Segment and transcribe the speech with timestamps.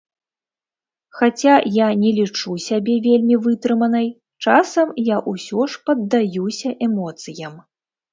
[1.17, 4.07] Хаця я не лічу сябе вельмі вытрыманай,
[4.45, 7.55] часам я ўсё ж паддаюся эмоцыям.